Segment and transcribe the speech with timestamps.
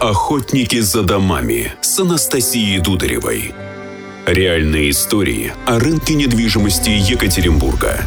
[0.00, 3.52] Охотники за домами с Анастасией Дударевой.
[4.24, 7.98] Реальные истории о рынке недвижимости Екатеринбурга.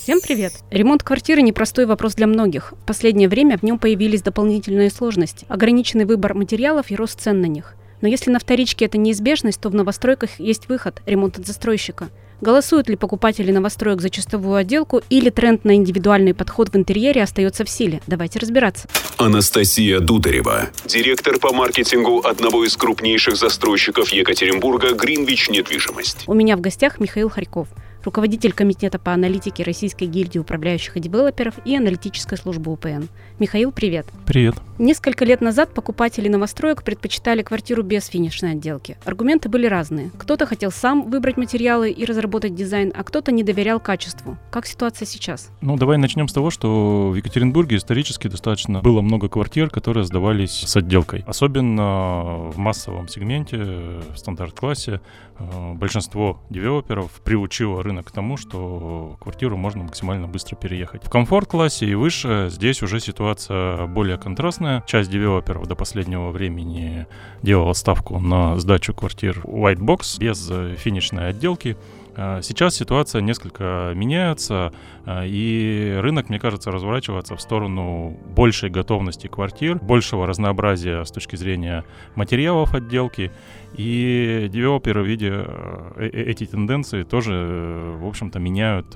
[0.00, 0.54] Всем привет!
[0.72, 2.72] Ремонт квартиры– непростой вопрос для многих.
[2.72, 7.46] В последнее время в нем появились дополнительные сложности, ограниченный выбор материалов и рост цен на
[7.46, 7.76] них.
[8.04, 12.10] Но если на вторичке это неизбежность, то в новостройках есть выход– ремонт от застройщика–
[12.40, 17.64] Голосуют ли покупатели новостроек за чистовую отделку или тренд на индивидуальный подход в интерьере остается
[17.64, 18.02] в силе?
[18.06, 18.86] Давайте разбираться.
[19.16, 26.24] Анастасия Дударева, директор по маркетингу одного из крупнейших застройщиков Екатеринбурга «Гринвич Недвижимость».
[26.26, 27.68] У меня в гостях Михаил Харьков–
[28.04, 33.04] руководитель Комитета по аналитике Российской гильдии управляющих и девелоперов и аналитической службы УПН.
[33.38, 34.06] Михаил, привет.
[34.26, 34.54] Привет.
[34.78, 38.98] Несколько лет назад покупатели новостроек предпочитали квартиру без финишной отделки.
[39.04, 40.10] Аргументы были разные.
[40.18, 44.36] Кто-то хотел сам выбрать материалы и разработать дизайн, а кто-то не доверял качеству.
[44.50, 45.50] Как ситуация сейчас?
[45.60, 50.64] Ну, давай начнем с того, что в Екатеринбурге исторически достаточно было много квартир, которые сдавались
[50.66, 51.24] с отделкой.
[51.26, 55.00] Особенно в массовом сегменте, в стандарт-классе,
[55.38, 61.04] э, большинство девелоперов приучило рынок рынок к тому, что квартиру можно максимально быстро переехать.
[61.04, 64.82] В комфорт-классе и выше здесь уже ситуация более контрастная.
[64.86, 67.06] Часть девелоперов до последнего времени
[67.42, 71.76] делала ставку на сдачу квартир white box без финишной отделки.
[72.16, 74.72] А, сейчас ситуация несколько меняется,
[75.04, 81.36] а, и рынок, мне кажется, разворачивается в сторону большей готовности квартир, большего разнообразия с точки
[81.36, 83.32] зрения материалов отделки.
[83.76, 88.94] И девелоперы, видя э, э, эти тенденции, тоже, э, в общем-то, меняют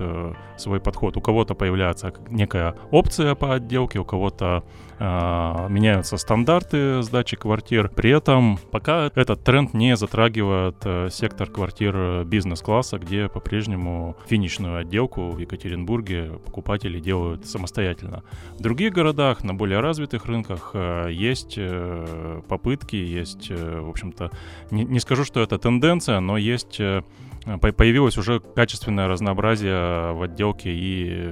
[0.57, 1.17] свой подход.
[1.17, 4.63] У кого-то появляется некая опция по отделке, у кого-то
[5.01, 7.89] а, меняются стандарты сдачи квартир.
[7.89, 10.75] При этом пока этот тренд не затрагивает
[11.13, 18.23] сектор квартир бизнес-класса, где по-прежнему финишную отделку в Екатеринбурге покупатели делают самостоятельно.
[18.57, 20.75] В других городах, на более развитых рынках,
[21.09, 21.57] есть
[22.47, 24.29] попытки, есть, в общем-то,
[24.69, 27.01] не, не скажу, что это тенденция, но есть э,
[27.59, 31.31] появилось уже качественное разнообразие в отделке и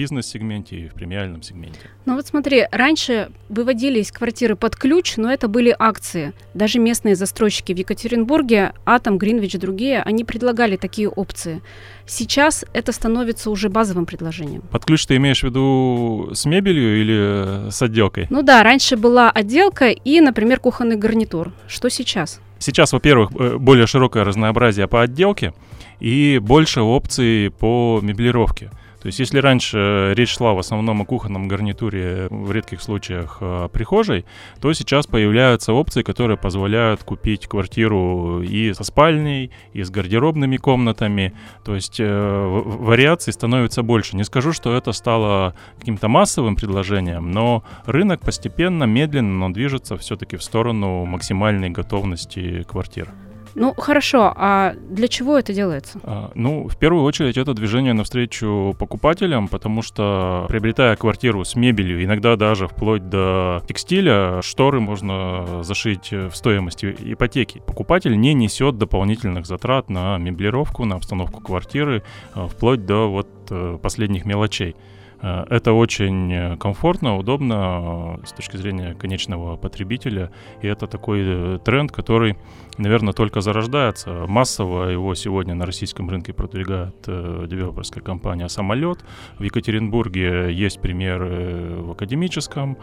[0.00, 1.78] бизнес-сегменте, и в премиальном сегменте.
[2.06, 6.32] Ну вот смотри, раньше выводились квартиры под ключ, но это были акции.
[6.54, 11.60] Даже местные застройщики в Екатеринбурге, Атом, Гринвич и другие, они предлагали такие опции.
[12.06, 14.62] Сейчас это становится уже базовым предложением.
[14.70, 18.26] Под ключ ты имеешь в виду с мебелью или с отделкой?
[18.30, 21.52] Ну да, раньше была отделка и, например, кухонный гарнитур.
[21.68, 22.40] Что сейчас?
[22.58, 25.52] Сейчас, во-первых, э, более широкое разнообразие по отделке
[26.00, 28.70] и больше опций по меблировке.
[29.00, 33.38] То есть если раньше э, речь шла в основном о кухонном гарнитуре, в редких случаях
[33.40, 34.26] о прихожей,
[34.60, 41.32] то сейчас появляются опции, которые позволяют купить квартиру и со спальней, и с гардеробными комнатами.
[41.64, 44.16] То есть э, вариаций становится больше.
[44.16, 50.36] Не скажу, что это стало каким-то массовым предложением, но рынок постепенно, медленно, но движется все-таки
[50.36, 53.08] в сторону максимальной готовности квартир.
[53.54, 56.00] Ну, хорошо, а для чего это делается?
[56.04, 62.02] А, ну, в первую очередь, это движение навстречу покупателям, потому что, приобретая квартиру с мебелью,
[62.04, 67.62] иногда даже вплоть до текстиля, шторы можно зашить в стоимости ипотеки.
[67.66, 72.02] Покупатель не несет дополнительных затрат на меблировку, на обстановку квартиры,
[72.34, 74.76] а, вплоть до вот э, последних мелочей.
[75.22, 80.30] Э, это очень э, комфортно, удобно э, с точки зрения конечного потребителя.
[80.62, 82.36] И это такой тренд, который,
[82.78, 84.26] наверное, только зарождается.
[84.26, 89.00] Массово его сегодня на российском рынке продвигает девелоперская компания «Самолет».
[89.38, 92.78] В Екатеринбурге есть примеры в академическом,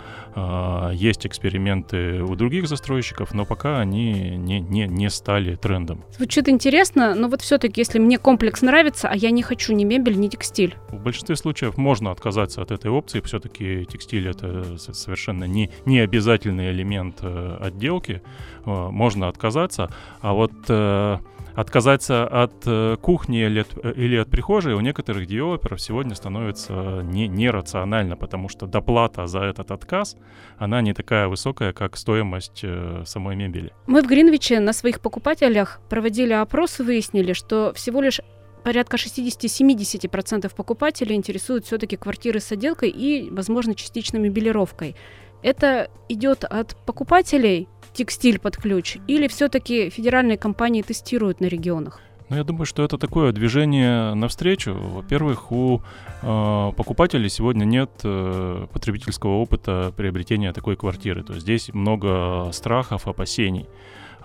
[0.94, 6.04] есть эксперименты у других застройщиков, но пока они не, не, не стали трендом.
[6.12, 10.19] Звучит интересно, но вот все-таки, если мне комплекс нравится, а я не хочу ни мебель,
[10.19, 10.75] ни текстиль.
[10.90, 13.22] В большинстве случаев можно отказаться отказаться от этой опции.
[13.22, 18.22] Все-таки текстиль это совершенно не, не обязательный элемент э, отделки.
[18.66, 19.90] Э, можно отказаться.
[20.22, 21.18] А вот э,
[21.56, 28.16] отказаться от кухни или от, или от прихожей у некоторых девелоперов сегодня становится не, нерационально,
[28.16, 30.18] потому что доплата за этот отказ,
[30.60, 32.63] она не такая высокая, как стоимость
[33.06, 33.72] самой мебели.
[33.88, 38.22] Мы в Гринвиче на своих покупателях проводили опрос и выяснили, что всего лишь
[38.63, 44.95] порядка 60-70% покупателей интересуют все-таки квартиры с отделкой и, возможно, частичной мебелировкой.
[45.44, 52.00] Это идет от покупателей текстиль под ключ или все-таки федеральные компании тестируют на регионах?
[52.30, 54.74] Ну, я думаю, что это такое движение навстречу.
[54.74, 55.81] Во-первых, у
[56.21, 61.24] э, покупателей сегодня нет э, потребительского опыта приобретения такой квартиры.
[61.24, 63.68] То есть здесь много страхов, опасений.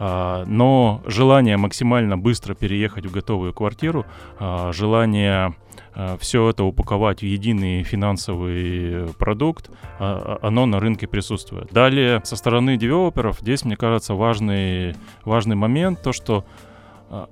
[0.05, 4.05] А, но желание максимально быстро переехать в готовую квартиру,
[4.41, 5.55] а, желание
[5.95, 9.71] а, все это упаковать в единый финансовый продукт,
[10.01, 11.73] оно на рынке присутствует.
[11.73, 16.45] Далее, со стороны девелоперов, здесь, мне кажется, важный, важный момент, то, что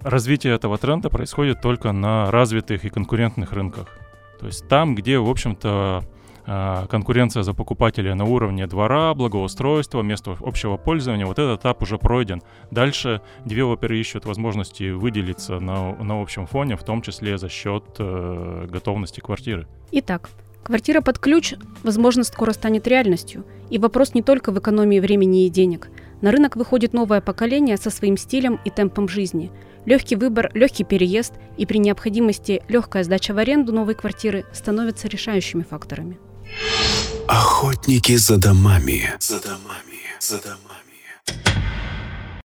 [0.03, 3.89] развитие этого тренда происходит только на развитых и конкурентных рынках.
[4.39, 6.05] То есть там, где, в общем-то,
[6.91, 12.43] конкуренция за покупателя на уровне двора, благоустройства, места общего пользования, вот этот этап уже пройден.
[12.71, 18.67] Дальше девелоперы ищут возможности выделиться на, на общем фоне, в том числе за счет э,
[18.69, 19.69] готовности квартиры.
[19.93, 20.31] Итак,
[20.63, 23.45] квартира под ключ, возможно, скоро станет реальностью.
[23.71, 25.89] И вопрос не только в экономии времени и денег.
[26.21, 29.51] На рынок выходит новое поколение со своим стилем и темпом жизни–
[29.87, 35.63] Легкий выбор, легкий переезд и при необходимости легкая сдача в аренду новой квартиры становятся решающими
[35.63, 36.19] факторами.
[37.31, 39.15] Охотники за домами.
[39.21, 40.01] За домами.
[40.21, 40.90] За домами.